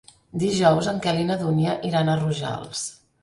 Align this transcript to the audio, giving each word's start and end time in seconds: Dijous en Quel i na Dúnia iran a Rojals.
Dijous 0.43 0.87
en 0.91 1.01
Quel 1.03 1.19
i 1.25 1.27
na 1.27 1.37
Dúnia 1.43 1.77
iran 1.91 2.09
a 2.09 2.17
Rojals. 2.25 2.85